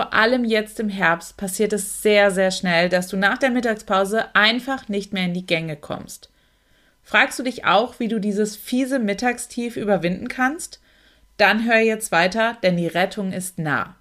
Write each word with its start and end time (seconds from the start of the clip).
vor 0.00 0.14
allem 0.14 0.46
jetzt 0.46 0.80
im 0.80 0.88
Herbst 0.88 1.36
passiert 1.36 1.74
es 1.74 2.00
sehr, 2.00 2.30
sehr 2.30 2.50
schnell, 2.50 2.88
dass 2.88 3.08
du 3.08 3.18
nach 3.18 3.36
der 3.36 3.50
Mittagspause 3.50 4.34
einfach 4.34 4.88
nicht 4.88 5.12
mehr 5.12 5.26
in 5.26 5.34
die 5.34 5.44
Gänge 5.44 5.76
kommst. 5.76 6.30
Fragst 7.02 7.38
du 7.38 7.42
dich 7.42 7.66
auch, 7.66 8.00
wie 8.00 8.08
du 8.08 8.18
dieses 8.18 8.56
fiese 8.56 8.98
Mittagstief 8.98 9.76
überwinden 9.76 10.28
kannst? 10.28 10.80
Dann 11.36 11.66
hör 11.66 11.80
jetzt 11.80 12.12
weiter, 12.12 12.56
denn 12.62 12.78
die 12.78 12.86
Rettung 12.86 13.30
ist 13.30 13.58
nah. 13.58 13.94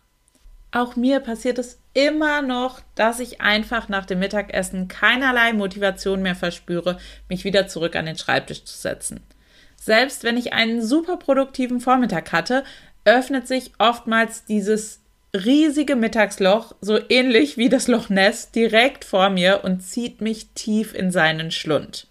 Auch 0.72 0.96
mir 0.96 1.20
passiert 1.20 1.60
es 1.60 1.82
immer 1.94 2.42
noch, 2.42 2.80
dass 2.96 3.20
ich 3.20 3.42
einfach 3.42 3.90
nach 3.90 4.06
dem 4.06 4.20
Mittagessen 4.20 4.88
keinerlei 4.88 5.52
Motivation 5.52 6.22
mehr 6.22 6.36
verspüre, 6.36 6.98
mich 7.28 7.44
wieder 7.44 7.68
zurück 7.68 7.98
an 7.98 8.06
den 8.06 8.18
Schreibtisch 8.18 8.64
zu 8.64 8.78
setzen. 8.78 9.20
Selbst 9.76 10.24
wenn 10.24 10.38
ich 10.38 10.54
einen 10.54 10.82
super 10.82 11.18
produktiven 11.18 11.82
Vormittag 11.82 12.32
hatte, 12.32 12.64
öffnet 13.04 13.50
sich 13.50 13.74
oftmals 13.80 14.46
dieses 14.46 15.02
riesige 15.34 15.96
Mittagsloch, 15.96 16.74
so 16.82 17.00
ähnlich 17.10 17.58
wie 17.58 17.70
das 17.70 17.88
Loch 17.88 18.10
Ness, 18.10 18.52
direkt 18.52 19.06
vor 19.06 19.30
mir 19.30 19.62
und 19.64 19.82
zieht 19.82 20.22
mich 20.22 20.48
tief 20.56 20.94
in 20.94 21.12
seinen 21.12 21.52
Schlund. 21.52 22.08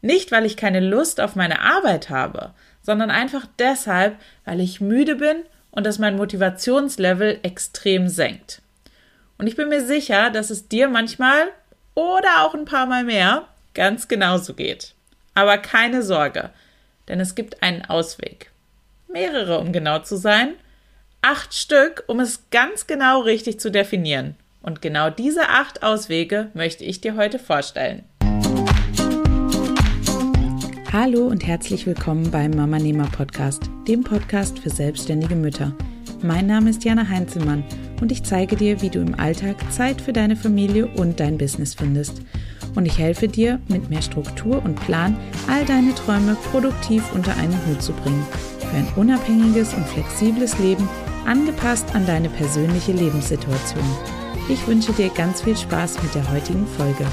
Nicht, 0.00 0.32
weil 0.32 0.46
ich 0.46 0.56
keine 0.56 0.80
Lust 0.80 1.20
auf 1.20 1.36
meine 1.36 1.60
Arbeit 1.60 2.10
habe, 2.10 2.52
sondern 2.82 3.10
einfach 3.10 3.46
deshalb, 3.58 4.16
weil 4.44 4.60
ich 4.60 4.80
müde 4.80 5.16
bin 5.16 5.38
und 5.70 5.84
das 5.84 5.98
mein 5.98 6.16
Motivationslevel 6.16 7.40
extrem 7.42 8.08
senkt. 8.08 8.62
Und 9.38 9.46
ich 9.46 9.56
bin 9.56 9.68
mir 9.68 9.84
sicher, 9.84 10.30
dass 10.30 10.50
es 10.50 10.68
dir 10.68 10.88
manchmal 10.88 11.48
oder 11.94 12.42
auch 12.42 12.54
ein 12.54 12.64
paar 12.64 12.86
Mal 12.86 13.04
mehr 13.04 13.48
ganz 13.74 14.08
genauso 14.08 14.54
geht. 14.54 14.94
Aber 15.34 15.58
keine 15.58 16.02
Sorge, 16.02 16.50
denn 17.08 17.20
es 17.20 17.34
gibt 17.34 17.62
einen 17.62 17.84
Ausweg. 17.84 18.50
Mehrere, 19.08 19.58
um 19.58 19.72
genau 19.72 19.98
zu 19.98 20.16
sein. 20.16 20.54
Acht 21.28 21.54
Stück, 21.54 22.04
um 22.06 22.20
es 22.20 22.50
ganz 22.50 22.86
genau 22.86 23.22
richtig 23.22 23.58
zu 23.58 23.68
definieren. 23.72 24.36
Und 24.62 24.80
genau 24.80 25.10
diese 25.10 25.48
acht 25.48 25.82
Auswege 25.82 26.52
möchte 26.54 26.84
ich 26.84 27.00
dir 27.00 27.16
heute 27.16 27.40
vorstellen. 27.40 28.04
Hallo 30.92 31.26
und 31.26 31.44
herzlich 31.44 31.84
willkommen 31.84 32.30
beim 32.30 32.52
Mama 32.52 32.78
Nehmer 32.78 33.08
Podcast, 33.10 33.64
dem 33.88 34.04
Podcast 34.04 34.60
für 34.60 34.70
selbstständige 34.70 35.34
Mütter. 35.34 35.74
Mein 36.22 36.46
Name 36.46 36.70
ist 36.70 36.84
Jana 36.84 37.08
Heinzelmann 37.08 37.64
und 38.00 38.12
ich 38.12 38.22
zeige 38.22 38.54
dir, 38.54 38.80
wie 38.80 38.90
du 38.90 39.00
im 39.00 39.18
Alltag 39.18 39.56
Zeit 39.72 40.00
für 40.00 40.12
deine 40.12 40.36
Familie 40.36 40.86
und 40.86 41.18
dein 41.18 41.38
Business 41.38 41.74
findest. 41.74 42.22
Und 42.76 42.86
ich 42.86 42.98
helfe 42.98 43.26
dir, 43.26 43.60
mit 43.66 43.90
mehr 43.90 44.02
Struktur 44.02 44.64
und 44.64 44.76
Plan 44.86 45.18
all 45.48 45.64
deine 45.64 45.92
Träume 45.96 46.36
produktiv 46.52 47.02
unter 47.14 47.36
einen 47.36 47.66
Hut 47.66 47.82
zu 47.82 47.92
bringen. 47.94 48.24
Für 48.60 48.76
ein 48.76 48.88
unabhängiges 48.94 49.74
und 49.74 49.86
flexibles 49.88 50.58
Leben, 50.60 50.88
angepasst 51.26 51.94
an 51.94 52.06
deine 52.06 52.28
persönliche 52.28 52.92
Lebenssituation. 52.92 53.84
Ich 54.48 54.66
wünsche 54.66 54.92
dir 54.92 55.10
ganz 55.10 55.42
viel 55.42 55.56
Spaß 55.56 56.02
mit 56.02 56.14
der 56.14 56.30
heutigen 56.30 56.66
Folge. 56.66 57.04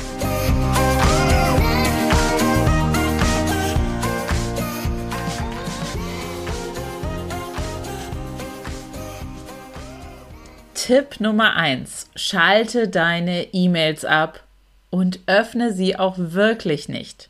Tipp 10.76 11.20
Nummer 11.20 11.56
1. 11.56 12.10
Schalte 12.16 12.90
deine 12.90 13.54
E-Mails 13.54 14.06
ab 14.06 14.44
und 14.90 15.20
öffne 15.26 15.74
sie 15.74 15.96
auch 15.96 16.16
wirklich 16.18 16.88
nicht. 16.88 17.30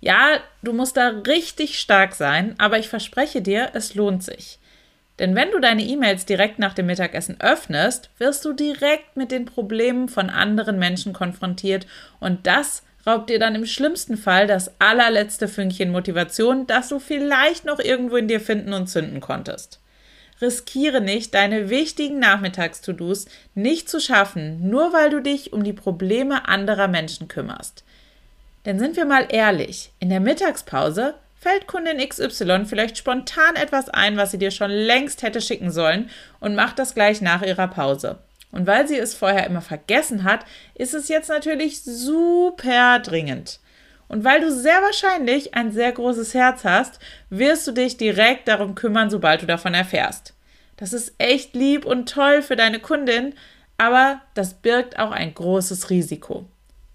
Ja, 0.00 0.38
du 0.62 0.74
musst 0.74 0.96
da 0.96 1.08
richtig 1.26 1.78
stark 1.78 2.14
sein, 2.14 2.54
aber 2.58 2.78
ich 2.78 2.88
verspreche 2.88 3.40
dir, 3.40 3.70
es 3.72 3.94
lohnt 3.94 4.22
sich. 4.22 4.58
Denn 5.18 5.36
wenn 5.36 5.50
du 5.52 5.60
deine 5.60 5.82
E-Mails 5.82 6.26
direkt 6.26 6.58
nach 6.58 6.74
dem 6.74 6.86
Mittagessen 6.86 7.40
öffnest, 7.40 8.10
wirst 8.18 8.44
du 8.44 8.52
direkt 8.52 9.16
mit 9.16 9.30
den 9.30 9.44
Problemen 9.44 10.08
von 10.08 10.28
anderen 10.28 10.78
Menschen 10.78 11.12
konfrontiert 11.12 11.86
und 12.18 12.46
das 12.46 12.82
raubt 13.06 13.30
dir 13.30 13.38
dann 13.38 13.54
im 13.54 13.66
schlimmsten 13.66 14.16
Fall 14.16 14.46
das 14.46 14.72
allerletzte 14.80 15.46
Fünkchen 15.46 15.90
Motivation, 15.90 16.66
das 16.66 16.88
du 16.88 16.98
vielleicht 16.98 17.64
noch 17.64 17.78
irgendwo 17.78 18.16
in 18.16 18.28
dir 18.28 18.40
finden 18.40 18.72
und 18.72 18.88
zünden 18.88 19.20
konntest. 19.20 19.80
Riskiere 20.40 21.00
nicht, 21.00 21.32
deine 21.34 21.70
wichtigen 21.70 22.18
Nachmittags-To-Dos 22.18 23.26
nicht 23.54 23.88
zu 23.88 24.00
schaffen, 24.00 24.68
nur 24.68 24.92
weil 24.92 25.10
du 25.10 25.20
dich 25.20 25.52
um 25.52 25.62
die 25.62 25.72
Probleme 25.72 26.48
anderer 26.48 26.88
Menschen 26.88 27.28
kümmerst. 27.28 27.84
Denn 28.64 28.78
sind 28.78 28.96
wir 28.96 29.04
mal 29.04 29.26
ehrlich, 29.28 29.92
in 30.00 30.08
der 30.08 30.20
Mittagspause 30.20 31.14
fällt 31.44 31.66
Kundin 31.66 31.98
XY 31.98 32.64
vielleicht 32.64 32.96
spontan 32.96 33.56
etwas 33.56 33.90
ein, 33.90 34.16
was 34.16 34.30
sie 34.30 34.38
dir 34.38 34.50
schon 34.50 34.70
längst 34.70 35.22
hätte 35.22 35.42
schicken 35.42 35.70
sollen 35.70 36.08
und 36.40 36.54
macht 36.54 36.78
das 36.78 36.94
gleich 36.94 37.20
nach 37.20 37.42
ihrer 37.42 37.68
Pause. 37.68 38.18
Und 38.50 38.66
weil 38.66 38.88
sie 38.88 38.96
es 38.96 39.14
vorher 39.14 39.44
immer 39.44 39.60
vergessen 39.60 40.24
hat, 40.24 40.46
ist 40.74 40.94
es 40.94 41.08
jetzt 41.08 41.28
natürlich 41.28 41.82
super 41.82 42.98
dringend. 43.00 43.60
Und 44.08 44.24
weil 44.24 44.40
du 44.40 44.50
sehr 44.50 44.80
wahrscheinlich 44.80 45.54
ein 45.54 45.70
sehr 45.70 45.92
großes 45.92 46.32
Herz 46.32 46.64
hast, 46.64 46.98
wirst 47.28 47.66
du 47.66 47.72
dich 47.72 47.98
direkt 47.98 48.48
darum 48.48 48.74
kümmern, 48.74 49.10
sobald 49.10 49.42
du 49.42 49.46
davon 49.46 49.74
erfährst. 49.74 50.32
Das 50.78 50.94
ist 50.94 51.12
echt 51.18 51.54
lieb 51.54 51.84
und 51.84 52.08
toll 52.08 52.40
für 52.40 52.56
deine 52.56 52.80
Kundin, 52.80 53.34
aber 53.76 54.22
das 54.32 54.54
birgt 54.54 54.98
auch 54.98 55.10
ein 55.10 55.34
großes 55.34 55.90
Risiko. 55.90 56.46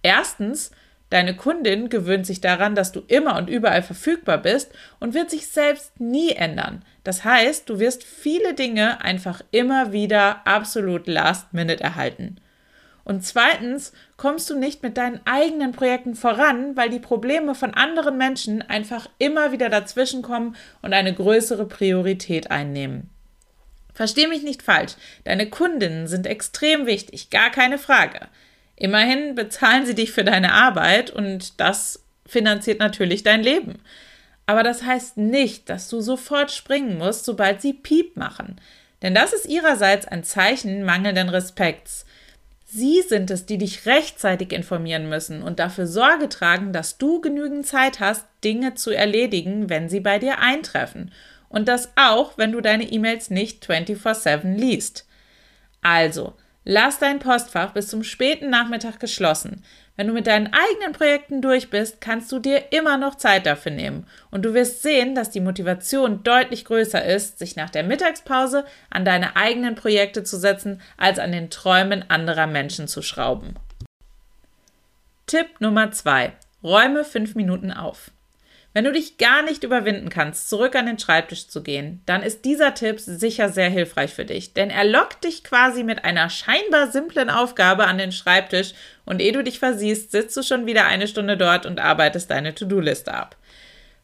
Erstens, 0.02 0.72
deine 1.10 1.36
Kundin 1.36 1.90
gewöhnt 1.90 2.26
sich 2.26 2.42
daran, 2.42 2.76
dass 2.76 2.92
du 2.92 3.02
immer 3.08 3.38
und 3.38 3.50
überall 3.50 3.82
verfügbar 3.82 4.38
bist 4.38 4.72
und 5.00 5.14
wird 5.14 5.30
sich 5.30 5.48
selbst 5.48 6.00
nie 6.00 6.32
ändern. 6.32 6.84
Das 7.04 7.24
heißt, 7.24 7.70
du 7.70 7.80
wirst 7.80 8.04
viele 8.04 8.54
Dinge 8.54 9.02
einfach 9.02 9.42
immer 9.52 9.92
wieder 9.92 10.46
absolut 10.46 11.08
last 11.08 11.54
minute 11.54 11.84
erhalten. 11.84 12.40
Und 13.10 13.26
zweitens 13.26 13.92
kommst 14.18 14.52
du 14.52 14.56
nicht 14.56 14.84
mit 14.84 14.98
deinen 14.98 15.20
eigenen 15.26 15.72
Projekten 15.72 16.14
voran, 16.14 16.78
weil 16.78 16.92
die 16.92 17.00
Probleme 17.00 17.56
von 17.56 17.74
anderen 17.74 18.18
Menschen 18.18 18.62
einfach 18.62 19.10
immer 19.18 19.52
wieder 19.52 19.70
dazwischenkommen 19.70 20.56
und 20.84 20.94
eine 20.94 21.12
größere 21.12 21.66
Priorität 21.66 22.52
einnehmen. 22.52 23.10
Versteh 23.96 24.28
mich 24.28 24.44
nicht 24.44 24.62
falsch, 24.62 24.94
deine 25.24 25.50
Kundinnen 25.50 26.08
sind 26.08 26.28
extrem 26.28 26.86
wichtig, 26.86 27.32
gar 27.32 27.50
keine 27.50 27.80
Frage. 27.80 28.28
Immerhin 28.80 29.36
bezahlen 29.36 29.86
sie 29.86 29.94
dich 29.94 30.12
für 30.12 30.24
deine 30.24 30.54
Arbeit 30.54 31.12
und 31.12 31.60
das 31.60 32.04
finanziert 32.26 32.80
natürlich 32.80 33.24
dein 33.24 33.44
Leben. 33.44 33.82
Aber 34.46 34.64
das 34.64 34.84
heißt 34.84 35.18
nicht, 35.18 35.70
dass 35.70 35.90
du 35.90 36.02
sofort 36.02 36.50
springen 36.52 36.98
musst, 36.98 37.26
sobald 37.26 37.62
sie 37.62 37.74
Piep 37.74 38.16
machen. 38.16 38.60
Denn 39.02 39.14
das 39.14 39.34
ist 39.34 39.46
ihrerseits 39.46 40.08
ein 40.08 40.24
Zeichen 40.24 40.84
mangelnden 40.84 41.30
Respekts. 41.30 42.06
Sie 42.66 43.02
sind 43.02 43.32
es, 43.32 43.46
die 43.46 43.58
dich 43.58 43.86
rechtzeitig 43.86 44.54
informieren 44.54 45.10
müssen 45.10 45.44
und 45.44 45.60
dafür 45.60 45.86
Sorge 45.86 46.30
tragen, 46.30 46.72
dass 46.72 46.98
du 46.98 47.20
genügend 47.20 47.68
Zeit 47.68 48.00
hast, 48.00 48.26
Dinge 48.44 48.76
zu 48.76 48.92
erledigen, 48.92 49.70
wenn 49.70 49.90
sie 49.90 50.00
bei 50.00 50.20
dir 50.20 50.40
eintreffen. 50.40 51.12
Und 51.50 51.68
das 51.68 51.90
auch, 51.96 52.38
wenn 52.38 52.52
du 52.52 52.62
deine 52.62 52.84
E-Mails 52.84 53.30
nicht 53.30 53.66
24/7 53.66 54.56
liest. 54.56 55.06
Also, 55.82 56.34
lass 56.64 57.00
dein 57.00 57.20
Postfach 57.20 57.72
bis 57.74 57.88
zum 57.88 58.04
späten 58.04 58.50
Nachmittag 58.50 59.00
geschlossen. 59.00 59.64
Wenn 59.96 60.08
du 60.08 60.14
mit 60.14 60.28
deinen 60.28 60.54
eigenen 60.54 60.94
Projekten 60.94 61.42
durch 61.42 61.70
bist, 61.70 62.00
kannst 62.00 62.32
du 62.32 62.40
dir 62.40 62.72
immer 62.72 62.98
noch 62.98 63.16
Zeit 63.16 63.46
dafür 63.46 63.74
nehmen. 63.74 64.08
Und 64.32 64.44
du 64.44 64.54
wirst 64.54 64.82
sehen, 64.82 65.14
dass 65.14 65.30
die 65.30 65.42
Motivation 65.42 66.24
deutlich 66.24 66.64
größer 66.64 67.04
ist, 67.04 67.38
sich 67.38 67.58
nach 67.58 67.70
der 67.70 67.84
Mittagspause 67.84 68.64
an 68.90 69.04
deine 69.04 69.36
eigenen 69.36 69.76
Projekte 69.76 70.24
zu 70.24 70.38
setzen, 70.38 70.82
als 70.96 71.20
an 71.20 71.34
den 71.34 71.50
Träumen 71.50 72.06
anderer 72.10 72.48
Menschen 72.48 72.88
zu 72.88 73.02
schrauben. 73.02 73.56
Tipp 75.28 75.48
Nummer 75.60 75.92
zwei: 75.92 76.32
Räume 76.64 77.04
fünf 77.04 77.36
Minuten 77.36 77.72
auf. 77.72 78.12
Wenn 78.80 78.86
du 78.86 78.94
dich 78.94 79.18
gar 79.18 79.42
nicht 79.42 79.66
überwinden 79.66 80.08
kannst, 80.08 80.48
zurück 80.48 80.74
an 80.74 80.86
den 80.86 80.98
Schreibtisch 80.98 81.50
zu 81.50 81.62
gehen, 81.62 82.02
dann 82.06 82.24
ist 82.24 82.46
dieser 82.46 82.74
Tipp 82.76 82.98
sicher 83.02 83.50
sehr 83.50 83.70
hilfreich 83.70 84.14
für 84.14 84.24
dich, 84.24 84.54
denn 84.54 84.70
er 84.70 84.86
lockt 84.86 85.26
dich 85.26 85.44
quasi 85.44 85.84
mit 85.84 86.06
einer 86.06 86.30
scheinbar 86.30 86.90
simplen 86.90 87.30
Aufgabe 87.30 87.88
an 87.88 87.98
den 87.98 88.14
Schreibtisch 88.14 88.72
und 89.04 89.22
ehe 89.22 89.34
du 89.34 89.44
dich 89.44 89.60
versiehst, 89.60 90.12
sitzt 90.12 90.38
du 90.38 90.44
schon 90.44 90.66
wieder 90.66 90.86
eine 90.86 91.10
Stunde 91.10 91.36
dort 91.36 91.66
und 91.66 91.82
arbeitest 91.82 92.32
deine 92.32 92.56
To-Do-Liste 92.56 93.14
ab. 93.14 93.36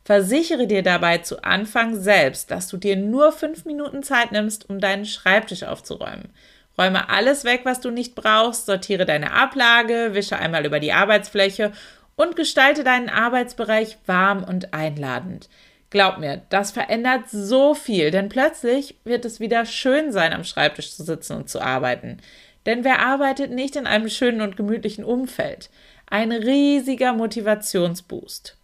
Versichere 0.03 0.67
dir 0.67 0.83
dabei 0.83 1.19
zu 1.19 1.41
Anfang 1.41 1.95
selbst, 1.95 2.51
dass 2.51 2.67
du 2.67 2.75
dir 2.75 2.97
nur 2.97 3.31
fünf 3.31 3.63
Minuten 3.63 4.03
Zeit 4.03 4.33
nimmst, 4.33 4.69
um 4.69 4.81
deinen 4.81 5.05
Schreibtisch 5.05 5.63
aufzuräumen. 5.63 6.33
Räume 6.77 7.09
alles 7.09 7.45
weg, 7.45 7.61
was 7.63 7.79
du 7.79 7.89
nicht 7.89 8.15
brauchst, 8.15 8.65
sortiere 8.65 9.05
deine 9.05 9.31
Ablage, 9.31 10.09
wische 10.11 10.37
einmal 10.37 10.65
über 10.65 10.81
die 10.81 10.91
Arbeitsfläche 10.91 11.71
und 12.15 12.35
gestalte 12.35 12.83
deinen 12.83 13.09
Arbeitsbereich 13.09 13.97
warm 14.05 14.43
und 14.43 14.73
einladend. 14.73 15.49
Glaub 15.89 16.17
mir, 16.17 16.41
das 16.49 16.71
verändert 16.71 17.29
so 17.29 17.73
viel, 17.73 18.11
denn 18.11 18.29
plötzlich 18.29 18.95
wird 19.03 19.23
es 19.23 19.39
wieder 19.39 19.65
schön 19.65 20.11
sein, 20.11 20.33
am 20.33 20.43
Schreibtisch 20.43 20.93
zu 20.93 21.03
sitzen 21.03 21.37
und 21.37 21.49
zu 21.49 21.61
arbeiten. 21.61 22.17
Denn 22.65 22.83
wer 22.83 22.99
arbeitet 22.99 23.51
nicht 23.51 23.75
in 23.75 23.85
einem 23.85 24.09
schönen 24.09 24.41
und 24.41 24.57
gemütlichen 24.57 25.03
Umfeld? 25.03 25.69
Ein 26.07 26.31
riesiger 26.31 27.13
Motivationsboost. 27.13 28.57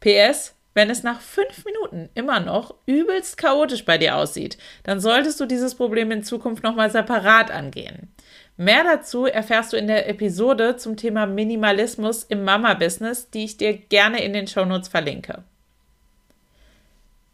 PS, 0.00 0.54
wenn 0.74 0.90
es 0.90 1.02
nach 1.02 1.22
fünf 1.22 1.64
Minuten 1.64 2.10
immer 2.14 2.38
noch 2.38 2.74
übelst 2.84 3.38
chaotisch 3.38 3.86
bei 3.86 3.96
dir 3.96 4.16
aussieht, 4.16 4.58
dann 4.82 5.00
solltest 5.00 5.40
du 5.40 5.46
dieses 5.46 5.74
Problem 5.74 6.10
in 6.10 6.22
Zukunft 6.22 6.62
nochmal 6.62 6.90
separat 6.90 7.50
angehen. 7.50 8.12
Mehr 8.58 8.84
dazu 8.84 9.26
erfährst 9.26 9.72
du 9.72 9.76
in 9.76 9.86
der 9.86 10.08
Episode 10.08 10.76
zum 10.76 10.96
Thema 10.96 11.26
Minimalismus 11.26 12.24
im 12.24 12.42
Mama-Business, 12.42 13.28
die 13.30 13.44
ich 13.44 13.58
dir 13.58 13.76
gerne 13.76 14.22
in 14.22 14.32
den 14.32 14.46
Shownotes 14.46 14.88
verlinke. 14.88 15.44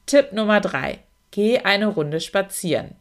Tipp 0.07 0.33
Nummer 0.33 0.61
drei: 0.61 0.99
Geh 1.31 1.61
eine 1.61 1.87
Runde 1.87 2.21
spazieren. 2.21 2.97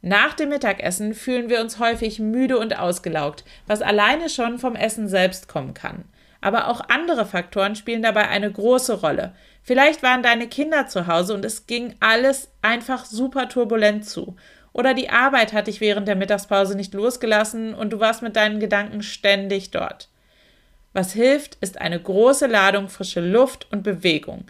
Nach 0.00 0.34
dem 0.34 0.48
Mittagessen 0.48 1.14
fühlen 1.14 1.48
wir 1.48 1.60
uns 1.60 1.78
häufig 1.78 2.18
müde 2.18 2.58
und 2.58 2.76
ausgelaugt, 2.76 3.44
was 3.68 3.80
alleine 3.80 4.28
schon 4.28 4.58
vom 4.58 4.74
Essen 4.74 5.06
selbst 5.06 5.46
kommen 5.46 5.74
kann. 5.74 6.04
Aber 6.40 6.66
auch 6.66 6.80
andere 6.88 7.24
Faktoren 7.24 7.76
spielen 7.76 8.02
dabei 8.02 8.26
eine 8.28 8.50
große 8.50 9.00
Rolle. 9.00 9.32
Vielleicht 9.62 10.02
waren 10.02 10.24
deine 10.24 10.48
Kinder 10.48 10.88
zu 10.88 11.06
Hause 11.06 11.34
und 11.34 11.44
es 11.44 11.68
ging 11.68 11.94
alles 12.00 12.50
einfach 12.62 13.04
super 13.04 13.48
turbulent 13.48 14.04
zu. 14.04 14.34
Oder 14.72 14.94
die 14.94 15.10
Arbeit 15.10 15.52
hat 15.52 15.66
dich 15.66 15.80
während 15.80 16.08
der 16.08 16.16
Mittagspause 16.16 16.76
nicht 16.76 16.94
losgelassen 16.94 17.74
und 17.74 17.90
du 17.90 18.00
warst 18.00 18.22
mit 18.22 18.36
deinen 18.36 18.60
Gedanken 18.60 19.02
ständig 19.02 19.70
dort. 19.70 20.08
Was 20.92 21.12
hilft, 21.12 21.56
ist 21.60 21.80
eine 21.80 22.00
große 22.00 22.46
Ladung 22.46 22.88
frische 22.88 23.20
Luft 23.20 23.66
und 23.70 23.82
Bewegung. 23.82 24.44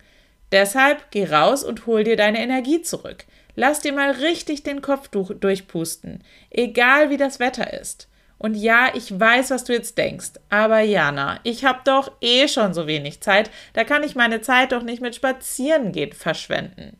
Deshalb 0.51 1.11
geh 1.11 1.25
raus 1.25 1.65
und 1.65 1.87
hol 1.87 2.05
dir 2.05 2.17
deine 2.17 2.41
Energie 2.41 2.83
zurück. 2.83 3.25
Lass 3.55 3.81
dir 3.81 3.93
mal 3.93 4.11
richtig 4.11 4.63
den 4.63 4.81
Kopf 4.81 5.09
durchpusten, 5.09 6.23
egal 6.51 7.11
wie 7.11 7.17
das 7.17 7.39
Wetter 7.39 7.73
ist. 7.79 8.09
Und 8.39 8.55
ja, 8.55 8.91
ich 8.95 9.19
weiß, 9.19 9.51
was 9.51 9.65
du 9.65 9.73
jetzt 9.73 9.99
denkst, 9.99 10.33
aber 10.49 10.81
Jana, 10.81 11.39
ich 11.45 11.65
habe 11.65 11.81
doch 11.85 12.11
eh 12.21 12.49
schon 12.49 12.75
so 12.75 12.89
wenig 12.89 13.21
Zeit, 13.21 13.51
da 13.73 13.85
kann 13.85 14.03
ich 14.03 14.17
meine 14.17 14.41
Zeit 14.41 14.73
doch 14.73 14.83
nicht 14.83 15.01
mit 15.01 15.15
Spazierengehen 15.15 16.13
verschwenden. 16.13 16.99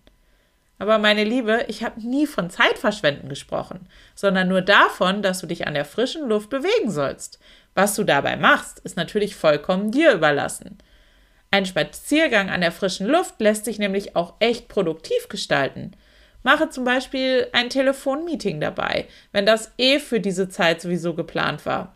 Aber 0.83 0.99
meine 0.99 1.23
Liebe, 1.23 1.65
ich 1.69 1.85
habe 1.85 2.01
nie 2.01 2.27
von 2.27 2.51
Zeitverschwenden 2.51 3.29
gesprochen, 3.29 3.87
sondern 4.17 4.49
nur 4.49 4.63
davon, 4.63 5.23
dass 5.23 5.39
du 5.39 5.47
dich 5.47 5.69
an 5.69 5.75
der 5.75 5.85
frischen 5.85 6.29
Luft 6.29 6.51
bewegen 6.51 6.91
sollst. 6.91 7.39
Was 7.77 7.95
du 7.95 8.03
dabei 8.03 8.37
machst, 8.37 8.81
ist 8.81 8.97
natürlich 8.97 9.37
vollkommen 9.37 9.93
dir 9.93 10.13
überlassen. 10.13 10.79
Ein 11.53 11.67
Spaziergang 11.67 12.51
an 12.51 12.63
der 12.63 12.73
frischen 12.73 13.07
Luft 13.07 13.41
lässt 13.41 13.65
sich 13.65 13.79
nämlich 13.79 14.17
auch 14.17 14.35
echt 14.41 14.67
produktiv 14.67 15.29
gestalten. 15.29 15.93
Mache 16.43 16.69
zum 16.69 16.83
Beispiel 16.83 17.47
ein 17.53 17.71
Telefonmeeting 17.71 18.61
dabei, 18.61 19.07
wenn 19.31 19.47
das 19.47 19.71
eh 19.79 20.01
für 20.01 20.19
diese 20.19 20.49
Zeit 20.49 20.81
sowieso 20.81 21.15
geplant 21.15 21.65
war. 21.65 21.95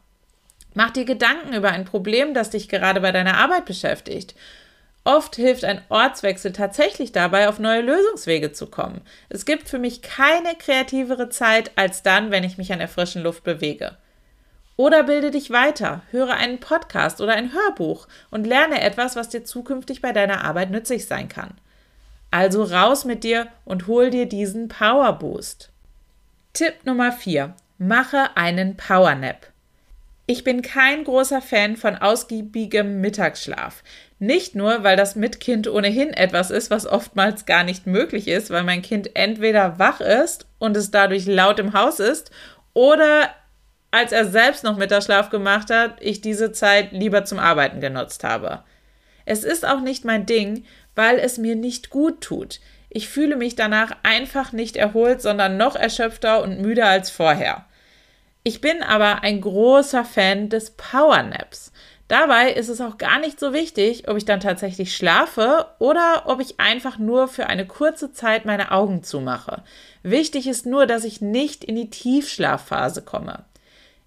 Mach 0.74 0.92
dir 0.92 1.06
Gedanken 1.06 1.54
über 1.54 1.70
ein 1.70 1.86
Problem, 1.86 2.34
das 2.34 2.50
dich 2.50 2.68
gerade 2.68 3.00
bei 3.00 3.10
deiner 3.10 3.38
Arbeit 3.38 3.64
beschäftigt 3.64 4.36
Oft 5.06 5.37
hilft 5.37 5.64
ein 5.64 5.82
Ortswechsel 5.88 6.53
tatsächlich 6.53 7.12
dabei, 7.12 7.49
auf 7.49 7.61
neue 7.61 7.81
Lösungswege 7.81 8.50
zu 8.50 8.67
kommen. 8.67 9.03
Es 9.29 9.44
gibt 9.44 9.69
für 9.69 9.79
mich 9.79 10.03
keine 10.03 10.56
kreativere 10.58 11.29
Zeit 11.29 11.70
als 11.76 12.03
dann, 12.03 12.32
wenn 12.32 12.43
ich 12.43 12.58
mich 12.58 12.73
an 12.73 12.81
der 12.81 12.88
frischen 12.88 13.23
Luft 13.23 13.44
bewege. 13.44 13.97
Oder 14.76 15.05
bilde 15.05 15.31
dich 15.31 15.53
weiter, 15.53 16.03
höre 16.11 16.35
einen 16.35 16.58
Podcast 16.58 17.20
oder 17.20 17.35
ein 17.35 17.53
Hörbuch 17.53 18.08
und 18.32 18.49
lerne 18.49 18.81
etwas, 18.81 19.14
was 19.14 19.29
dir 19.29 19.44
zukünftig 19.44 20.03
bei 20.03 20.11
deiner 20.11 20.43
Arbeit 20.43 20.73
nützlich 20.73 21.06
sein 21.06 21.29
kann. 21.29 21.55
Also 22.32 22.64
raus 22.64 23.05
mit 23.05 23.23
dir 23.23 23.47
und 23.64 23.87
hol 23.87 24.11
dir 24.11 24.26
diesen 24.26 24.67
Power 24.67 25.12
Boost. 25.12 25.70
Tipp 26.53 26.85
Nummer 26.85 27.12
4. 27.12 27.55
Mache 27.79 28.37
einen 28.37 28.76
Power 28.76 29.14
Nap. 29.14 29.53
Ich 30.28 30.43
bin 30.43 30.61
kein 30.61 31.05
großer 31.05 31.40
Fan 31.40 31.76
von 31.76 31.94
ausgiebigem 31.94 33.00
Mittagsschlaf. 33.00 33.84
Nicht 34.19 34.56
nur, 34.56 34.82
weil 34.82 34.96
das 34.96 35.14
mit 35.14 35.38
Kind 35.38 35.69
ohnehin 35.69 36.12
etwas 36.12 36.50
ist, 36.50 36.69
was 36.69 36.87
oftmals 36.87 37.46
gar 37.46 37.62
nicht 37.62 37.87
möglich 37.87 38.26
ist, 38.26 38.50
weil 38.50 38.64
mein 38.64 38.82
Kind 38.82 39.14
entweder 39.14 39.78
wach 39.78 40.00
ist 40.00 40.46
und 40.58 40.76
es 40.76 40.90
dadurch 40.90 41.26
laut 41.26 41.61
im 41.61 41.75
Haus 41.75 42.00
ist 42.00 42.32
oder 42.73 43.31
als 43.93 44.11
er 44.11 44.26
selbst 44.26 44.64
noch 44.64 44.76
Mittagsschlaf 44.76 45.31
gemacht 45.31 45.70
hat, 45.70 45.99
ich 46.00 46.20
diese 46.20 46.50
Zeit 46.50 46.90
lieber 46.90 47.25
zum 47.25 47.38
Arbeiten 47.38 47.81
genutzt 47.81 48.25
habe. 48.25 48.64
Es 49.26 49.44
ist 49.44 49.67
auch 49.67 49.81
nicht 49.81 50.05
mein 50.05 50.26
Ding, 50.26 50.64
weil 50.96 51.19
es 51.19 51.38
mir 51.38 51.55
nicht 51.55 51.88
gut 51.88 52.20
tut. 52.20 52.61
Ich 52.88 53.08
fühle 53.08 53.37
mich 53.37 53.55
danach 53.55 53.93
einfach 54.02 54.52
nicht 54.52 54.76
erholt, 54.76 55.22
sondern 55.22 55.56
noch 55.56 55.76
erschöpfter 55.76 56.43
und 56.43 56.61
müder 56.61 56.87
als 56.87 57.11
vorher. 57.11 57.64
Ich 58.46 58.60
bin 58.60 58.84
aber 58.84 59.25
ein 59.25 59.40
großer 59.40 60.04
Fan 60.04 60.48
des 60.48 60.70
Powernaps. 60.70 61.72
Dabei 62.06 62.52
ist 62.52 62.69
es 62.69 62.81
auch 62.81 62.96
gar 62.96 63.19
nicht 63.19 63.40
so 63.40 63.52
wichtig, 63.52 64.08
ob 64.08 64.16
ich 64.16 64.25
dann 64.25 64.38
tatsächlich 64.38 64.94
schlafe 64.94 65.66
oder 65.81 66.26
ob 66.26 66.40
ich 66.40 66.60
einfach 66.60 66.96
nur 66.96 67.26
für 67.26 67.48
eine 67.48 67.66
kurze 67.66 68.12
Zeit 68.12 68.44
meine 68.44 68.70
Augen 68.70 69.02
zumache. 69.02 69.64
Wichtig 70.04 70.46
ist 70.46 70.64
nur, 70.64 70.87
dass 70.87 71.02
ich 71.02 71.20
nicht 71.20 71.64
in 71.64 71.75
die 71.75 71.90
Tiefschlafphase 71.90 73.02
komme. 73.02 73.46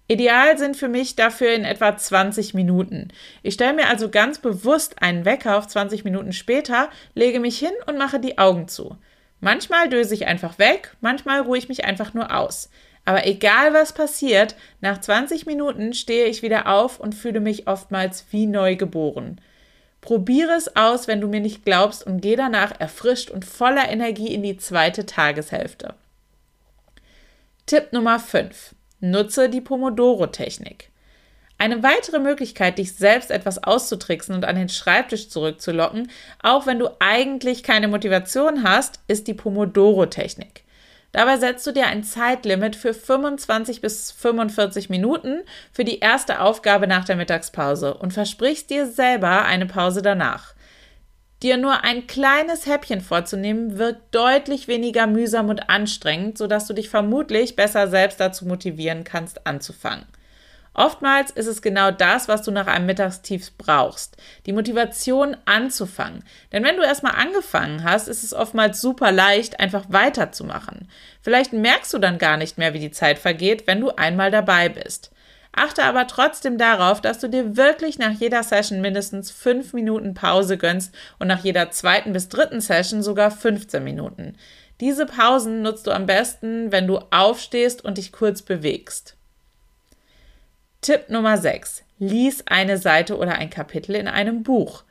Ideal 0.08 0.56
sind 0.56 0.74
für 0.74 0.88
mich 0.88 1.16
dafür 1.16 1.52
in 1.52 1.66
etwa 1.66 1.94
20 1.94 2.54
Minuten. 2.54 3.08
Ich 3.42 3.52
stelle 3.52 3.74
mir 3.74 3.88
also 3.88 4.08
ganz 4.08 4.38
bewusst 4.38 5.02
einen 5.02 5.26
Wecker 5.26 5.58
auf 5.58 5.68
20 5.68 6.02
Minuten 6.04 6.32
später, 6.32 6.88
lege 7.14 7.40
mich 7.40 7.58
hin 7.58 7.74
und 7.84 7.98
mache 7.98 8.18
die 8.18 8.38
Augen 8.38 8.68
zu. 8.68 8.96
Manchmal 9.40 9.90
döse 9.90 10.14
ich 10.14 10.26
einfach 10.26 10.58
weg, 10.58 10.96
manchmal 11.02 11.42
ruhe 11.42 11.58
ich 11.58 11.68
mich 11.68 11.84
einfach 11.84 12.14
nur 12.14 12.34
aus. 12.34 12.70
Aber 13.04 13.26
egal 13.26 13.72
was 13.74 13.92
passiert, 13.92 14.54
nach 14.80 14.98
20 14.98 15.46
Minuten 15.46 15.94
stehe 15.94 16.26
ich 16.26 16.42
wieder 16.42 16.66
auf 16.66 17.00
und 17.00 17.14
fühle 17.14 17.40
mich 17.40 17.66
oftmals 17.66 18.26
wie 18.30 18.46
neu 18.46 18.76
geboren. 18.76 19.40
Probiere 20.00 20.52
es 20.52 20.76
aus, 20.76 21.08
wenn 21.08 21.20
du 21.20 21.28
mir 21.28 21.40
nicht 21.40 21.64
glaubst 21.64 22.06
und 22.06 22.20
geh 22.20 22.36
danach 22.36 22.78
erfrischt 22.78 23.30
und 23.30 23.44
voller 23.44 23.88
Energie 23.88 24.32
in 24.32 24.42
die 24.42 24.56
zweite 24.56 25.06
Tageshälfte. 25.06 25.94
Tipp 27.66 27.92
Nummer 27.92 28.18
5. 28.18 28.74
Nutze 29.00 29.48
die 29.48 29.60
Pomodoro-Technik. 29.60 30.90
Eine 31.58 31.82
weitere 31.82 32.18
Möglichkeit, 32.18 32.78
dich 32.78 32.94
selbst 32.94 33.30
etwas 33.30 33.62
auszutricksen 33.62 34.34
und 34.34 34.46
an 34.46 34.56
den 34.56 34.70
Schreibtisch 34.70 35.28
zurückzulocken, 35.28 36.10
auch 36.42 36.66
wenn 36.66 36.78
du 36.78 36.88
eigentlich 37.00 37.62
keine 37.62 37.88
Motivation 37.88 38.62
hast, 38.64 39.00
ist 39.08 39.28
die 39.28 39.34
Pomodoro-Technik. 39.34 40.64
Dabei 41.12 41.38
setzt 41.38 41.66
du 41.66 41.72
dir 41.72 41.86
ein 41.86 42.04
Zeitlimit 42.04 42.76
für 42.76 42.94
25 42.94 43.80
bis 43.80 44.12
45 44.12 44.90
Minuten 44.90 45.40
für 45.72 45.84
die 45.84 45.98
erste 45.98 46.40
Aufgabe 46.40 46.86
nach 46.86 47.04
der 47.04 47.16
Mittagspause 47.16 47.94
und 47.94 48.12
versprichst 48.12 48.70
dir 48.70 48.86
selber 48.86 49.44
eine 49.44 49.66
Pause 49.66 50.02
danach. 50.02 50.54
Dir 51.42 51.56
nur 51.56 51.84
ein 51.84 52.06
kleines 52.06 52.66
Häppchen 52.66 53.00
vorzunehmen, 53.00 53.78
wirkt 53.78 54.14
deutlich 54.14 54.68
weniger 54.68 55.06
mühsam 55.06 55.48
und 55.48 55.70
anstrengend, 55.70 56.36
sodass 56.36 56.66
du 56.66 56.74
dich 56.74 56.90
vermutlich 56.90 57.56
besser 57.56 57.88
selbst 57.88 58.20
dazu 58.20 58.46
motivieren 58.46 59.04
kannst, 59.04 59.46
anzufangen. 59.46 60.06
Oftmals 60.80 61.30
ist 61.30 61.46
es 61.46 61.60
genau 61.60 61.90
das, 61.90 62.26
was 62.26 62.40
du 62.40 62.50
nach 62.50 62.66
einem 62.66 62.86
Mittagstief 62.86 63.52
brauchst. 63.58 64.16
Die 64.46 64.54
Motivation 64.54 65.36
anzufangen. 65.44 66.24
Denn 66.52 66.64
wenn 66.64 66.78
du 66.78 66.82
erstmal 66.82 67.16
angefangen 67.16 67.84
hast, 67.84 68.08
ist 68.08 68.24
es 68.24 68.32
oftmals 68.32 68.80
super 68.80 69.12
leicht, 69.12 69.60
einfach 69.60 69.84
weiterzumachen. 69.90 70.88
Vielleicht 71.20 71.52
merkst 71.52 71.92
du 71.92 71.98
dann 71.98 72.16
gar 72.16 72.38
nicht 72.38 72.56
mehr, 72.56 72.72
wie 72.72 72.78
die 72.78 72.92
Zeit 72.92 73.18
vergeht, 73.18 73.66
wenn 73.66 73.82
du 73.82 73.90
einmal 73.90 74.30
dabei 74.30 74.70
bist. 74.70 75.10
Achte 75.52 75.84
aber 75.84 76.06
trotzdem 76.06 76.56
darauf, 76.56 77.02
dass 77.02 77.18
du 77.18 77.28
dir 77.28 77.58
wirklich 77.58 77.98
nach 77.98 78.12
jeder 78.12 78.42
Session 78.42 78.80
mindestens 78.80 79.30
fünf 79.30 79.74
Minuten 79.74 80.14
Pause 80.14 80.56
gönnst 80.56 80.94
und 81.18 81.28
nach 81.28 81.44
jeder 81.44 81.70
zweiten 81.72 82.14
bis 82.14 82.30
dritten 82.30 82.62
Session 82.62 83.02
sogar 83.02 83.30
15 83.30 83.84
Minuten. 83.84 84.34
Diese 84.80 85.04
Pausen 85.04 85.60
nutzt 85.60 85.86
du 85.86 85.90
am 85.90 86.06
besten, 86.06 86.72
wenn 86.72 86.86
du 86.86 87.00
aufstehst 87.10 87.84
und 87.84 87.98
dich 87.98 88.12
kurz 88.12 88.40
bewegst. 88.40 89.18
Tipp 90.82 91.10
Nummer 91.10 91.36
6. 91.36 91.84
Lies 91.98 92.42
eine 92.46 92.78
Seite 92.78 93.18
oder 93.18 93.34
ein 93.34 93.50
Kapitel 93.50 93.94
in 93.96 94.08
einem 94.08 94.42
Buch. 94.42 94.84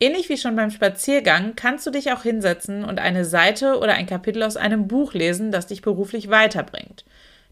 Ähnlich 0.00 0.28
wie 0.28 0.36
schon 0.36 0.56
beim 0.56 0.72
Spaziergang 0.72 1.54
kannst 1.54 1.86
du 1.86 1.92
dich 1.92 2.10
auch 2.10 2.24
hinsetzen 2.24 2.84
und 2.84 2.98
eine 2.98 3.24
Seite 3.24 3.78
oder 3.78 3.92
ein 3.92 4.06
Kapitel 4.06 4.42
aus 4.42 4.56
einem 4.56 4.88
Buch 4.88 5.14
lesen, 5.14 5.52
das 5.52 5.68
dich 5.68 5.80
beruflich 5.80 6.28
weiterbringt. 6.28 7.04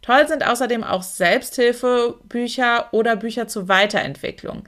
Toll 0.02 0.26
sind 0.26 0.44
außerdem 0.44 0.82
auch 0.82 1.04
Selbsthilfebücher 1.04 2.88
oder 2.90 3.14
Bücher 3.14 3.46
zur 3.46 3.68
Weiterentwicklung, 3.68 4.64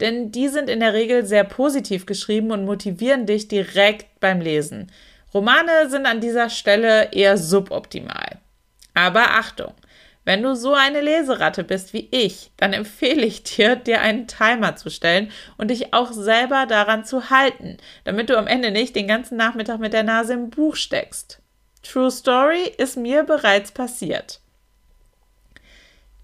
denn 0.00 0.32
die 0.32 0.48
sind 0.48 0.70
in 0.70 0.80
der 0.80 0.94
Regel 0.94 1.26
sehr 1.26 1.44
positiv 1.44 2.06
geschrieben 2.06 2.50
und 2.50 2.64
motivieren 2.64 3.26
dich 3.26 3.48
direkt 3.48 4.20
beim 4.20 4.40
Lesen. 4.40 4.90
Romane 5.34 5.90
sind 5.90 6.06
an 6.06 6.22
dieser 6.22 6.48
Stelle 6.48 7.12
eher 7.12 7.36
suboptimal. 7.36 8.38
Aber 8.94 9.32
Achtung! 9.32 9.74
Wenn 10.28 10.42
du 10.42 10.54
so 10.54 10.74
eine 10.74 11.00
Leseratte 11.00 11.64
bist 11.64 11.94
wie 11.94 12.06
ich, 12.10 12.50
dann 12.58 12.74
empfehle 12.74 13.24
ich 13.24 13.44
dir, 13.44 13.76
dir 13.76 14.02
einen 14.02 14.26
Timer 14.26 14.76
zu 14.76 14.90
stellen 14.90 15.32
und 15.56 15.68
dich 15.68 15.94
auch 15.94 16.12
selber 16.12 16.66
daran 16.66 17.06
zu 17.06 17.30
halten, 17.30 17.78
damit 18.04 18.28
du 18.28 18.36
am 18.36 18.46
Ende 18.46 18.70
nicht 18.70 18.94
den 18.94 19.08
ganzen 19.08 19.38
Nachmittag 19.38 19.78
mit 19.78 19.94
der 19.94 20.02
Nase 20.02 20.34
im 20.34 20.50
Buch 20.50 20.76
steckst. 20.76 21.40
True 21.82 22.10
Story 22.10 22.70
ist 22.76 22.98
mir 22.98 23.22
bereits 23.22 23.72
passiert. 23.72 24.42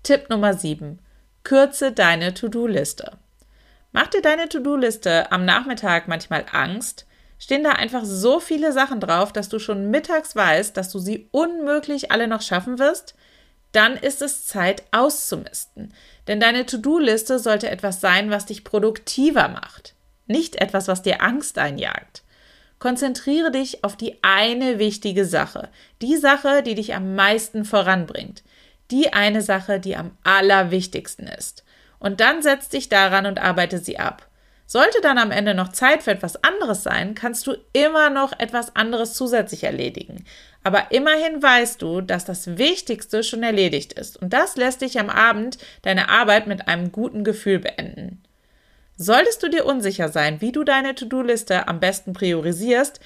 Tipp 0.03 0.29
Nummer 0.29 0.53
7. 0.53 0.99
Kürze 1.43 1.91
deine 1.91 2.35
To-Do-Liste. 2.35 3.13
Macht 3.93 4.13
dir 4.13 4.21
deine 4.21 4.51
To-Do-Liste 4.51 5.33
am 5.33 5.47
Nachmittag 5.47 6.09
manchmal 6.09 6.45
Angst? 6.53 7.07
stehen 7.39 7.65
da 7.65 7.73
einfach 7.73 8.05
so 8.05 8.41
viele 8.41 8.73
Sachen 8.73 9.01
drauf, 9.01 9.33
dass 9.33 9.49
du 9.49 9.59
schon 9.59 9.91
mittags 9.91 10.37
weißt, 10.37 10.77
dass 10.77 10.91
du 10.91 10.99
sie 10.99 11.29
unmöglich 11.31 12.11
alle 12.11 12.29
noch 12.29 12.43
schaffen 12.43 12.79
wirst, 12.79 13.15
dann 13.75 13.97
ist 13.97 14.23
es 14.23 14.47
Zeit 14.47 14.85
auszumisten. 14.91 15.93
Denn 16.27 16.41
deine 16.41 16.67
To-Do-Liste 16.67 17.39
sollte 17.39 17.71
etwas 17.71 18.01
sein, 18.01 18.31
was 18.31 18.47
dich 18.47 18.65
produktiver 18.65 19.49
macht, 19.49 19.95
nicht 20.27 20.57
etwas, 20.57 20.89
was 20.89 21.03
dir 21.03 21.23
Angst 21.23 21.59
einjagt. 21.59 22.23
Konzentriere 22.79 23.51
dich 23.51 23.85
auf 23.85 23.97
die 23.97 24.19
eine 24.23 24.79
wichtige 24.79 25.25
Sache, 25.25 25.71
die 26.03 26.17
Sache, 26.17 26.63
die 26.63 26.75
dich 26.75 26.95
am 26.95 27.15
meisten 27.15 27.65
voranbringt, 27.65 28.43
die 28.91 29.13
eine 29.13 29.43
Sache, 29.43 29.81
die 29.81 29.97
am 29.97 30.17
allerwichtigsten 30.23 31.27
ist. 31.27 31.65
Und 31.99 32.21
dann 32.21 32.43
setz 32.43 32.69
dich 32.69 32.89
daran 32.89 33.27
und 33.27 33.39
arbeite 33.39 33.79
sie 33.79 33.99
ab. 33.99 34.29
Sollte 34.67 35.01
dann 35.03 35.19
am 35.19 35.31
Ende 35.31 35.55
noch 35.55 35.69
Zeit 35.69 36.03
für 36.03 36.11
etwas 36.11 36.43
anderes 36.43 36.83
sein, 36.83 37.15
kannst 37.15 37.47
du 37.47 37.55
immer 37.73 38.09
noch 38.09 38.39
etwas 38.39 38.75
anderes 38.77 39.15
zusätzlich 39.15 39.65
erledigen. 39.65 40.25
Aber 40.65 40.91
immerhin 40.91 41.43
weißt 41.43 41.81
du, 41.81 42.01
dass 42.01 42.25
das 42.25 42.57
Wichtigste 42.59 43.23
schon 43.23 43.43
erledigt 43.43 43.93
ist. 43.93 44.21
Und 44.21 44.33
das 44.33 44.57
lässt 44.57 44.81
dich 44.81 44.99
am 44.99 45.11
Abend 45.11 45.59
deine 45.83 46.09
Arbeit 46.09 46.47
mit 46.47 46.67
einem 46.67 46.91
guten 46.91 47.23
Gefühl 47.23 47.61
beenden. 47.61 48.23
Solltest 48.97 49.43
du 49.43 49.49
dir 49.49 49.67
unsicher 49.67 50.09
sein, 50.09 50.41
wie 50.41 50.53
du 50.53 50.65
deine 50.65 50.95
To-Do-Liste 50.95 51.69
am 51.69 51.81
besten 51.81 52.13
priorisierst, 52.15 52.99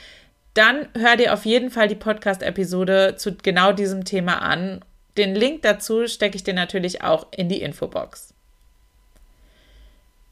dann 0.55 0.89
hör 0.97 1.17
dir 1.17 1.35
auf 1.35 1.45
jeden 1.45 1.71
Fall 1.71 1.89
die 1.89 1.95
Podcast-Episode 1.95 3.17
zu 3.17 3.37
genau 3.37 3.73
diesem 3.73 4.05
Thema 4.05 4.41
an. 4.41 4.85
Den 5.17 5.35
Link 5.35 5.63
dazu 5.63 6.07
stecke 6.07 6.37
ich 6.37 6.45
dir 6.45 6.55
natürlich 6.55 7.03
auch 7.03 7.27
in 7.37 7.49
die 7.49 7.61
Infobox. 7.61 8.33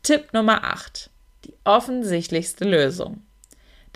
Tipp 0.02 0.33
Nummer 0.33 0.64
8 0.64 1.11
die 1.47 1.54
offensichtlichste 1.64 2.64
Lösung. 2.64 3.23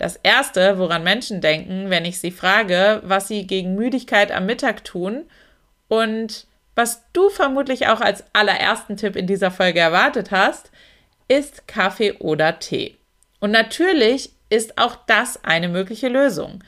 Das 0.01 0.15
Erste, 0.23 0.79
woran 0.79 1.03
Menschen 1.03 1.41
denken, 1.41 1.91
wenn 1.91 2.05
ich 2.05 2.19
sie 2.19 2.31
frage, 2.31 3.03
was 3.05 3.27
sie 3.27 3.45
gegen 3.45 3.75
Müdigkeit 3.75 4.31
am 4.31 4.47
Mittag 4.47 4.83
tun 4.83 5.25
und 5.89 6.47
was 6.73 7.03
du 7.13 7.29
vermutlich 7.29 7.85
auch 7.85 8.01
als 8.01 8.23
allerersten 8.33 8.97
Tipp 8.97 9.15
in 9.15 9.27
dieser 9.27 9.51
Folge 9.51 9.79
erwartet 9.79 10.31
hast, 10.31 10.71
ist 11.27 11.67
Kaffee 11.67 12.13
oder 12.13 12.57
Tee. 12.57 12.97
Und 13.41 13.51
natürlich 13.51 14.31
ist 14.49 14.79
auch 14.79 14.95
das 15.05 15.43
eine 15.43 15.69
mögliche 15.69 16.07
Lösung. 16.07 16.63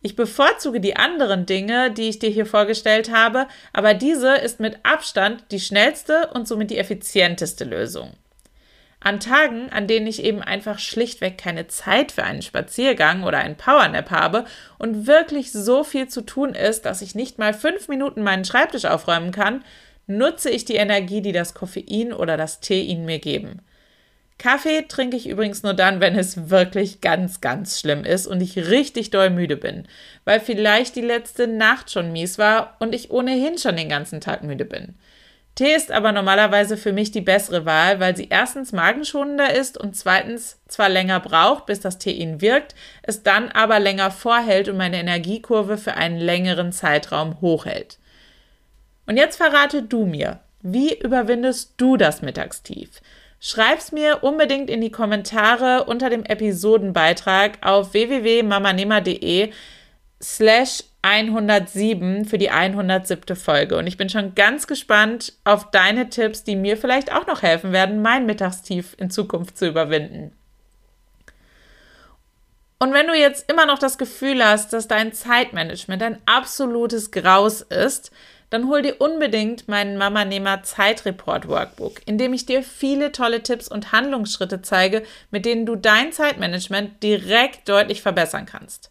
Ich 0.00 0.14
bevorzuge 0.14 0.78
die 0.78 0.94
anderen 0.94 1.44
Dinge, 1.44 1.90
die 1.90 2.08
ich 2.08 2.20
dir 2.20 2.30
hier 2.30 2.46
vorgestellt 2.46 3.10
habe, 3.10 3.48
aber 3.72 3.94
diese 3.94 4.36
ist 4.36 4.60
mit 4.60 4.78
Abstand 4.84 5.42
die 5.50 5.58
schnellste 5.58 6.30
und 6.34 6.46
somit 6.46 6.70
die 6.70 6.78
effizienteste 6.78 7.64
Lösung. 7.64 8.12
An 9.06 9.20
Tagen, 9.20 9.68
an 9.70 9.86
denen 9.86 10.08
ich 10.08 10.24
eben 10.24 10.42
einfach 10.42 10.80
schlichtweg 10.80 11.38
keine 11.38 11.68
Zeit 11.68 12.10
für 12.10 12.24
einen 12.24 12.42
Spaziergang 12.42 13.22
oder 13.22 13.38
einen 13.38 13.54
Powernap 13.54 14.10
habe 14.10 14.46
und 14.78 15.06
wirklich 15.06 15.52
so 15.52 15.84
viel 15.84 16.08
zu 16.08 16.22
tun 16.22 16.56
ist, 16.56 16.84
dass 16.86 17.02
ich 17.02 17.14
nicht 17.14 17.38
mal 17.38 17.54
fünf 17.54 17.86
Minuten 17.86 18.24
meinen 18.24 18.44
Schreibtisch 18.44 18.84
aufräumen 18.84 19.30
kann, 19.30 19.62
nutze 20.08 20.50
ich 20.50 20.64
die 20.64 20.74
Energie, 20.74 21.22
die 21.22 21.30
das 21.30 21.54
Koffein 21.54 22.12
oder 22.12 22.36
das 22.36 22.58
Teein 22.58 23.04
mir 23.04 23.20
geben. 23.20 23.62
Kaffee 24.38 24.82
trinke 24.88 25.16
ich 25.16 25.28
übrigens 25.28 25.62
nur 25.62 25.74
dann, 25.74 26.00
wenn 26.00 26.18
es 26.18 26.50
wirklich 26.50 27.00
ganz, 27.00 27.40
ganz 27.40 27.78
schlimm 27.78 28.02
ist 28.02 28.26
und 28.26 28.40
ich 28.40 28.56
richtig 28.56 29.10
doll 29.10 29.30
müde 29.30 29.56
bin, 29.56 29.86
weil 30.24 30.40
vielleicht 30.40 30.96
die 30.96 31.00
letzte 31.00 31.46
Nacht 31.46 31.92
schon 31.92 32.10
mies 32.10 32.38
war 32.38 32.74
und 32.80 32.92
ich 32.92 33.12
ohnehin 33.12 33.56
schon 33.56 33.76
den 33.76 33.88
ganzen 33.88 34.20
Tag 34.20 34.42
müde 34.42 34.64
bin. 34.64 34.96
Tee 35.56 35.74
ist 35.74 35.90
aber 35.90 36.12
normalerweise 36.12 36.76
für 36.76 36.92
mich 36.92 37.12
die 37.12 37.22
bessere 37.22 37.64
Wahl, 37.64 37.98
weil 37.98 38.14
sie 38.14 38.28
erstens 38.28 38.72
magenschonender 38.72 39.54
ist 39.54 39.78
und 39.78 39.96
zweitens 39.96 40.60
zwar 40.68 40.90
länger 40.90 41.18
braucht, 41.18 41.64
bis 41.64 41.80
das 41.80 41.96
Teein 41.96 42.42
wirkt, 42.42 42.74
es 43.02 43.22
dann 43.22 43.48
aber 43.48 43.80
länger 43.80 44.10
vorhält 44.10 44.68
und 44.68 44.76
meine 44.76 45.00
Energiekurve 45.00 45.78
für 45.78 45.94
einen 45.94 46.18
längeren 46.18 46.72
Zeitraum 46.72 47.40
hochhält. 47.40 47.98
Und 49.06 49.16
jetzt 49.16 49.36
verrate 49.36 49.82
du 49.82 50.04
mir, 50.04 50.40
wie 50.60 50.94
überwindest 50.94 51.72
du 51.78 51.96
das 51.96 52.20
Mittagstief? 52.20 53.00
Schreib's 53.40 53.92
mir 53.92 54.24
unbedingt 54.24 54.68
in 54.68 54.82
die 54.82 54.90
Kommentare 54.90 55.84
unter 55.84 56.10
dem 56.10 56.24
Episodenbeitrag 56.24 57.58
auf 57.62 57.94
www.mamanema.de 57.94 59.52
slash 60.26 60.82
107 61.02 62.24
für 62.24 62.36
die 62.36 62.50
107. 62.50 63.36
Folge. 63.36 63.76
Und 63.76 63.86
ich 63.86 63.96
bin 63.96 64.08
schon 64.08 64.34
ganz 64.34 64.66
gespannt 64.66 65.34
auf 65.44 65.70
deine 65.70 66.10
Tipps, 66.10 66.42
die 66.42 66.56
mir 66.56 66.76
vielleicht 66.76 67.12
auch 67.12 67.28
noch 67.28 67.42
helfen 67.42 67.72
werden, 67.72 68.02
mein 68.02 68.26
Mittagstief 68.26 68.96
in 68.98 69.10
Zukunft 69.10 69.56
zu 69.56 69.68
überwinden. 69.68 70.32
Und 72.78 72.92
wenn 72.92 73.06
du 73.06 73.14
jetzt 73.14 73.50
immer 73.50 73.66
noch 73.66 73.78
das 73.78 73.98
Gefühl 73.98 74.44
hast, 74.44 74.72
dass 74.72 74.88
dein 74.88 75.12
Zeitmanagement 75.12 76.02
ein 76.02 76.18
absolutes 76.26 77.12
Graus 77.12 77.62
ist, 77.62 78.10
dann 78.50 78.68
hol 78.68 78.82
dir 78.82 79.00
unbedingt 79.00 79.68
meinen 79.68 79.96
Mama 79.96 80.24
Nehmer 80.24 80.62
Zeitreport 80.62 81.48
Workbook, 81.48 82.00
in 82.04 82.18
dem 82.18 82.32
ich 82.32 82.46
dir 82.46 82.62
viele 82.62 83.12
tolle 83.12 83.42
Tipps 83.42 83.68
und 83.68 83.92
Handlungsschritte 83.92 84.60
zeige, 84.60 85.04
mit 85.30 85.46
denen 85.46 85.66
du 85.66 85.76
dein 85.76 86.12
Zeitmanagement 86.12 87.02
direkt 87.02 87.68
deutlich 87.68 88.02
verbessern 88.02 88.46
kannst. 88.46 88.90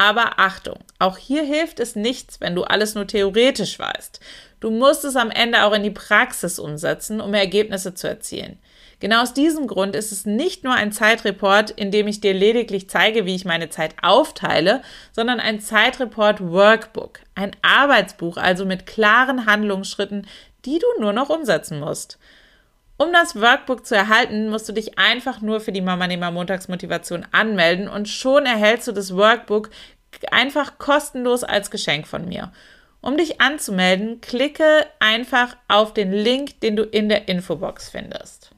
Aber 0.00 0.38
Achtung, 0.38 0.78
auch 0.98 1.18
hier 1.18 1.42
hilft 1.42 1.78
es 1.78 1.94
nichts, 1.94 2.40
wenn 2.40 2.54
du 2.54 2.62
alles 2.62 2.94
nur 2.94 3.06
theoretisch 3.06 3.78
weißt. 3.78 4.18
Du 4.58 4.70
musst 4.70 5.04
es 5.04 5.14
am 5.14 5.30
Ende 5.30 5.62
auch 5.62 5.74
in 5.74 5.82
die 5.82 5.90
Praxis 5.90 6.58
umsetzen, 6.58 7.20
um 7.20 7.34
Ergebnisse 7.34 7.92
zu 7.92 8.08
erzielen. 8.08 8.58
Genau 9.00 9.20
aus 9.20 9.34
diesem 9.34 9.66
Grund 9.66 9.94
ist 9.94 10.10
es 10.10 10.24
nicht 10.24 10.64
nur 10.64 10.72
ein 10.72 10.92
Zeitreport, 10.92 11.70
in 11.72 11.90
dem 11.90 12.08
ich 12.08 12.22
dir 12.22 12.32
lediglich 12.32 12.88
zeige, 12.88 13.26
wie 13.26 13.34
ich 13.34 13.44
meine 13.44 13.68
Zeit 13.68 13.94
aufteile, 14.00 14.80
sondern 15.12 15.38
ein 15.38 15.60
Zeitreport 15.60 16.40
Workbook, 16.40 17.20
ein 17.34 17.54
Arbeitsbuch, 17.60 18.38
also 18.38 18.64
mit 18.64 18.86
klaren 18.86 19.44
Handlungsschritten, 19.44 20.26
die 20.64 20.78
du 20.78 21.02
nur 21.02 21.12
noch 21.12 21.28
umsetzen 21.28 21.78
musst. 21.78 22.18
Um 23.00 23.14
das 23.14 23.34
Workbook 23.34 23.86
zu 23.86 23.96
erhalten, 23.96 24.50
musst 24.50 24.68
du 24.68 24.74
dich 24.74 24.98
einfach 24.98 25.40
nur 25.40 25.60
für 25.60 25.72
die 25.72 25.80
Mama 25.80 26.06
Nehmer 26.06 26.30
Montagsmotivation 26.30 27.26
anmelden 27.32 27.88
und 27.88 28.10
schon 28.10 28.44
erhältst 28.44 28.88
du 28.88 28.92
das 28.92 29.16
Workbook 29.16 29.70
einfach 30.30 30.76
kostenlos 30.76 31.42
als 31.42 31.70
Geschenk 31.70 32.06
von 32.06 32.28
mir. 32.28 32.52
Um 33.00 33.16
dich 33.16 33.40
anzumelden, 33.40 34.20
klicke 34.20 34.84
einfach 34.98 35.56
auf 35.66 35.94
den 35.94 36.12
Link, 36.12 36.60
den 36.60 36.76
du 36.76 36.82
in 36.82 37.08
der 37.08 37.26
Infobox 37.26 37.88
findest. 37.88 38.50